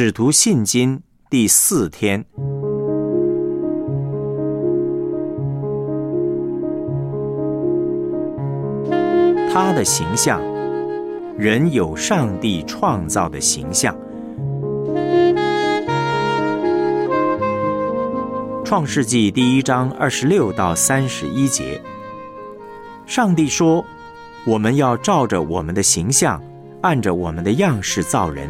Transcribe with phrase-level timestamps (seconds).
[0.00, 2.24] 使徒信经第四天，
[9.52, 10.40] 他的形象，
[11.36, 13.92] 人有上帝创造的形象。
[18.64, 21.82] 创世纪第一章二十六到三十一节，
[23.04, 23.84] 上帝说
[24.46, 26.40] ：“我们要照着我们的形象，
[26.82, 28.48] 按着我们的样式造人。”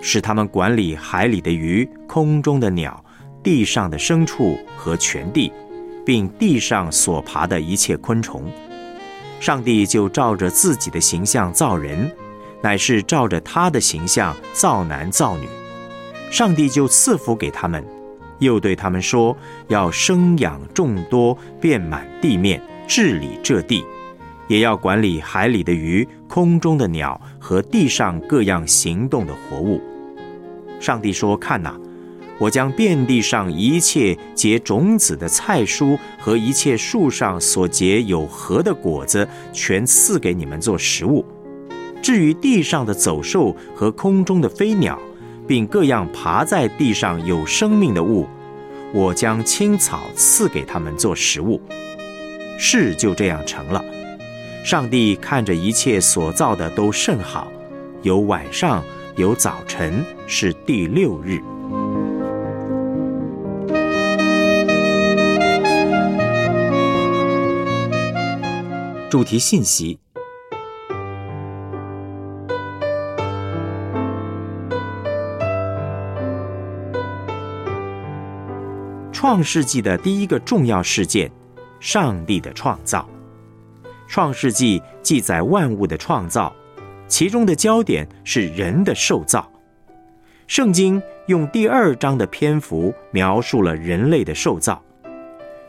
[0.00, 3.04] 使他们管理海里的鱼、空中的鸟、
[3.42, 5.52] 地上的牲畜和全地，
[6.04, 8.44] 并地上所爬的一切昆虫。
[9.38, 12.10] 上帝就照着自己的形象造人，
[12.62, 15.46] 乃是照着他的形象造男造女。
[16.30, 17.84] 上帝就赐福给他们，
[18.38, 19.36] 又对他们说：
[19.68, 23.84] 要生养众多，遍满地面，治理这地，
[24.50, 29.80] 也要管理海里的鱼、空中的鸟和地上各样行动的活物。
[30.80, 31.78] 上帝说：“看哪，
[32.36, 41.24] 我将遍地上一切结种子的菜蔬和一切树上所结有核的果子，全赐给你们做食物。
[42.02, 44.98] 至于地上的走兽和空中的飞鸟，
[45.46, 48.26] 并各样爬在地上有生命的物，
[48.92, 51.60] 我将青草赐给他们做食物。
[52.58, 53.84] 事就这样成了。
[54.64, 57.50] 上帝看着一切所造的都甚好，
[58.02, 58.82] 有晚上。”
[59.16, 61.40] 有早晨是第六日。
[69.10, 69.98] 主题信息：
[79.12, 81.30] 创世纪的第一个重要事件——
[81.78, 83.06] 上帝的创造。
[84.10, 86.52] 创世纪记载万物的创造。
[87.06, 89.48] 其中的焦点是人的受造。
[90.48, 94.82] 圣经用第二章的篇幅描述了人类的受造。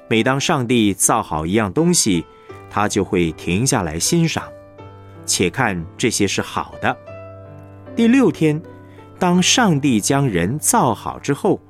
[0.10, 2.26] 每当上帝造好一样东西，
[2.68, 4.44] 他就会停下来欣赏，
[5.24, 6.98] 且看这些是好的。
[7.96, 8.60] 第六天，
[9.20, 11.62] 当上帝将人造好之后，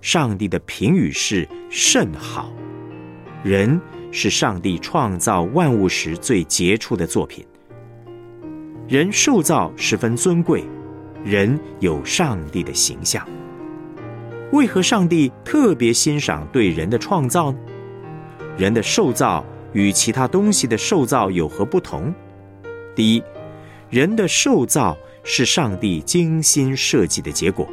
[0.00, 2.50] 上帝的评语是甚好。
[3.44, 3.80] 人
[4.10, 7.44] 是上帝创造万物时最杰出的作品。
[8.88, 10.64] 人受造十分尊贵，
[11.24, 13.26] 人有上帝的形象。
[14.52, 17.58] 为何上帝特别欣赏对人的创造呢？
[18.56, 22.14] 人的受造与其他东西的受造有何不同？
[22.94, 23.22] 第一，
[23.90, 27.68] 人的受造是上帝精心设计的结果。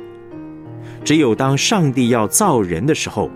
[1.06, 3.30] 只有当上帝要造人的时候，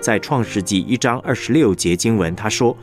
[0.00, 2.76] 在创世纪一章二十六节经文，他说：“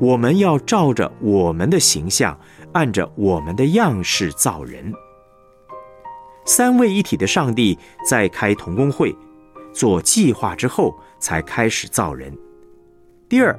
[0.00, 2.38] 我们要照着我们的形象。”
[2.72, 4.94] 按着我们的样式造人，
[6.44, 7.76] 三位一体的上帝
[8.08, 9.12] 在开同工会
[9.72, 12.32] 做计划之后，才开始造人。
[13.28, 13.58] 第二，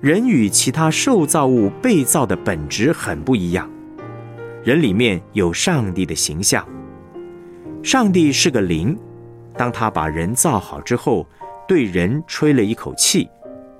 [0.00, 3.68] 人与其他受造物被造的本质很不一样，
[4.62, 6.64] 人里面有上帝的形象，
[7.82, 8.96] 上帝是个灵，
[9.58, 11.26] 当他把人造好之后，
[11.66, 13.28] 对人吹了一口气，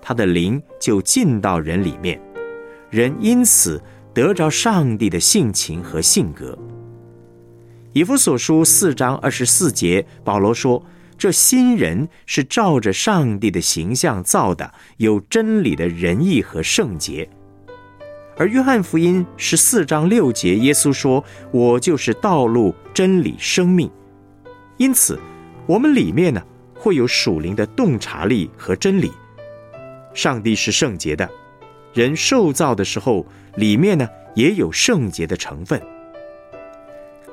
[0.00, 2.20] 他的灵就进到人里面，
[2.90, 3.82] 人因此。
[4.14, 6.56] 得着上帝的性情和性格。
[7.94, 10.80] 以弗所书四章二十四节，保罗说
[11.18, 17.28] ：“这新人是照着上帝的形象造的，有真理的仁义和圣洁。”
[18.38, 23.90] 而约翰福音十四章六节，耶稣说：“我就是道路、真理、生命。”
[24.78, 25.18] 因此，
[25.66, 26.40] 我们里面呢
[26.84, 29.10] 会有属灵的洞察力和真理。
[30.12, 31.26] 上帝是圣洁的。
[31.94, 33.24] 人受造的时候，
[33.56, 35.80] 里面呢也有圣洁的成分。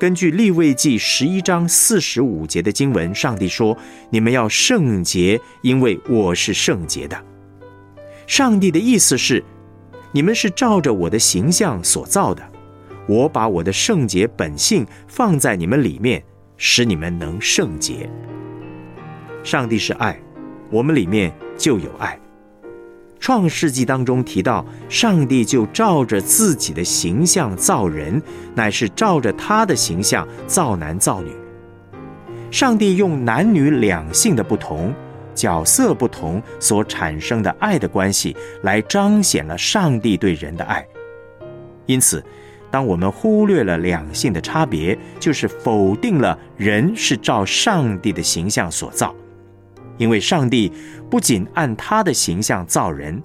[0.00, 3.76] 根据立位记十一章四十五节的经文，上帝说
[4.08, 7.22] ：“你们要圣洁，因为我是圣洁的。”
[8.26, 9.44] 上帝的意思是，
[10.12, 12.42] 你们是照着我的形象所造的，
[13.06, 16.24] 我把我的圣洁本性放在你们里面，
[16.56, 18.08] 使你们能圣洁。
[19.42, 20.18] 上帝是爱，
[20.70, 22.18] 我们里面就有爱。
[23.18, 28.20] 创世纪当中提到，上帝就照着自己的形象造人，
[28.54, 31.30] 乃是照着他的形象造男造女。
[32.50, 34.92] 上帝用男女两性的不同、
[35.34, 40.84] 角色不同所产生的爱的关系，来彰显了上帝对人的爱。
[41.86, 42.22] 因此，
[42.70, 49.14] 当我们忽略了两性的差别，就是否定了人是照上帝的形象所造。
[49.98, 50.72] 因为上帝
[51.10, 53.22] 不仅按他的形象造人，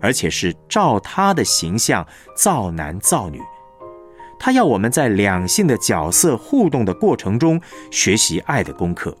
[0.00, 3.40] 而且是照他的形象造男造女。
[4.38, 7.60] 他要我们在两性的角色互动的过程中
[7.90, 9.16] 学习爱的功课，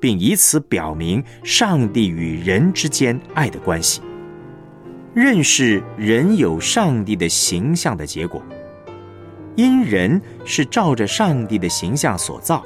[0.00, 4.00] 并以此表明上帝与人之间爱的关系。
[5.14, 8.40] 认识人有上帝的形象的结果，
[9.56, 12.64] 因人是照着上帝的形象所造，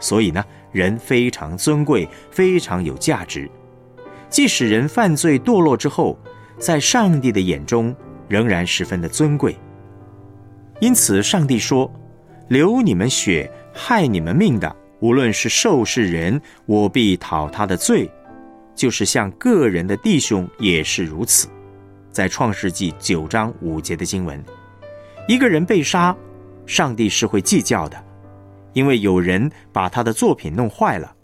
[0.00, 0.42] 所以呢，
[0.74, 3.50] 人非常尊贵，非常有价值。
[4.28, 6.18] 即使人犯罪堕落之后，
[6.58, 7.94] 在上帝的眼中
[8.28, 9.56] 仍然十分的尊贵。
[10.80, 11.90] 因此，上帝说
[12.48, 18.10] ：“流你们血、害你们命的，无论是受是人，我必讨他的罪；
[18.74, 21.48] 就是像个人的弟兄也是如此。”
[22.10, 24.44] 在创世纪九章五节的经文，
[25.28, 26.14] 一个人被杀，
[26.66, 28.03] 上帝是会计较的，
[28.74, 31.14] 因为有人把他的作品弄坏了。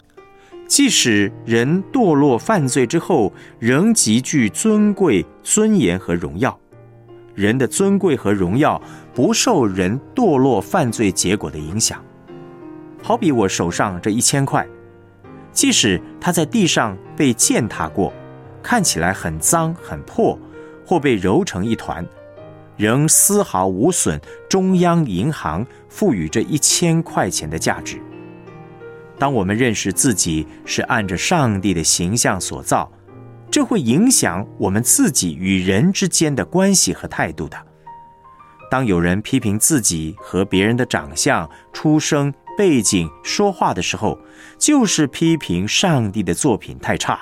[0.67, 6.57] 即使人堕落犯罪之后，仍极具尊贵、尊严和荣耀。
[7.35, 8.81] 人的尊贵和荣耀
[9.13, 12.03] 不受人堕落犯罪结果的影响。
[13.03, 14.67] 好比我手上这一千块，
[15.51, 18.11] 即使它在地上被践踏过，
[18.63, 20.39] 看起来很脏很破。
[20.83, 22.05] 或被揉成一团，
[22.81, 24.19] 仍丝毫无损
[24.49, 28.01] 中央银行赋予这一千块钱的价值。
[29.19, 32.91] 当我们认识自己是按着上帝的形象所造，
[33.51, 37.55] 这会影响我们自己与人之间的关系和态度的。
[38.71, 44.17] 当有人批评自己和别人的长相、出生背景、说话的时候，
[44.57, 47.19] 就是批评上帝的作品太差，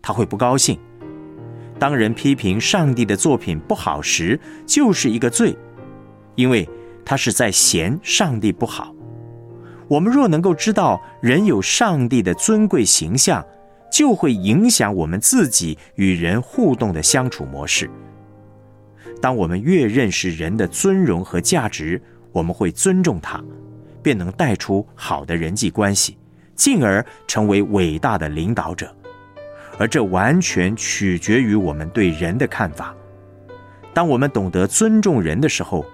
[0.00, 0.78] 他会不高兴。
[1.80, 5.56] 当人批评上帝的作品不好时，就是一个罪，
[6.34, 6.68] 因为
[7.06, 8.94] 他是在嫌上帝不好。
[9.88, 13.42] 我们若能够知道人有上帝的尊贵形象，
[13.90, 17.90] 就会影响我们自己与人互动的相处模式。
[19.22, 22.00] 当我们越认识人的尊荣和价值，
[22.30, 23.42] 我们会尊重他，
[24.02, 26.18] 便能带出好的人际关系，
[26.54, 28.94] 进而成为伟大的领导者。
[29.80, 32.94] 而这完全取决于我们对人的看法。
[33.94, 35.86] 当我们懂得尊重人的时候，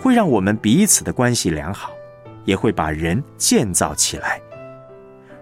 [0.00, 1.92] 会让我们彼此的关系良好，
[2.44, 4.40] 也会把人建造起来。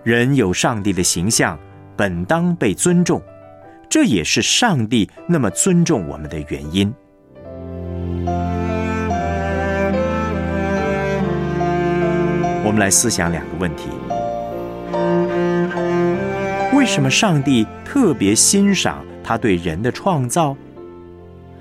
[0.02, 1.58] 人有上帝的形象，
[1.96, 3.22] 本当被尊重，
[3.88, 6.92] 这也是上帝那么尊重我们的原因。
[12.62, 13.88] 我们来思想两个问题。
[16.80, 20.56] 为什么上帝特别欣赏他对人的创造？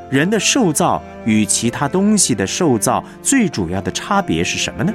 [0.10, 4.94] 人的受造与其他东西的受造最主要的差别是什么呢？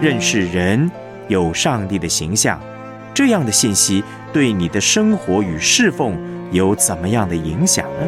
[0.00, 0.88] 认识人
[1.26, 2.60] 有上帝的形象，
[3.12, 6.16] 这样的信息对你的生活与侍奉。
[6.52, 8.06] 有怎么样的影响呢？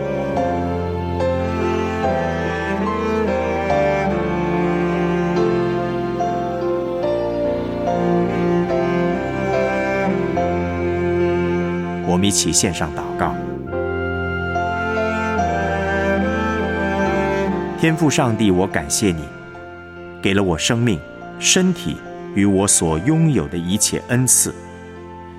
[12.07, 13.35] 我们一起献上祷告。
[17.81, 19.25] 天父上帝，我感谢你，
[20.23, 21.01] 给了我生命、
[21.39, 21.97] 身体
[22.35, 24.55] 与我所拥有的一切恩赐。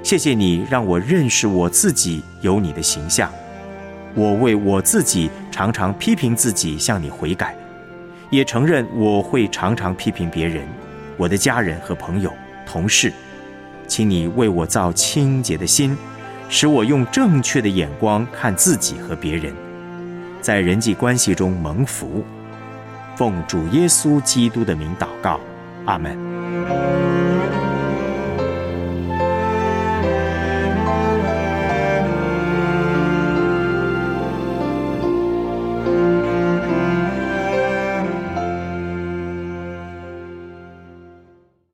[0.06, 3.28] 谢谢你让我认识我自己有你的形象，
[4.14, 7.56] 我为我自己常常批评自己，向你悔改，
[8.30, 10.64] 也承认我会常常批评别人，
[11.18, 12.32] 我的家人和朋友、
[12.68, 13.12] 同事，
[13.88, 15.98] 请你为我造清洁的心，
[16.50, 19.52] 使我用正确的眼光看自己和别人，
[20.40, 22.24] 在人际关系中蒙福。
[23.16, 25.40] 奉主耶稣基督的名祷告，
[25.86, 27.25] 阿门。